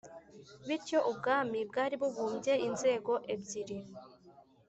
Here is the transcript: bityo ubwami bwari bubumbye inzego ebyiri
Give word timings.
bityo 0.67 0.97
ubwami 1.11 1.59
bwari 1.69 1.95
bubumbye 2.01 2.53
inzego 2.67 3.11
ebyiri 3.33 3.77